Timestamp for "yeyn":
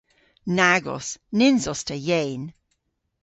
2.07-2.43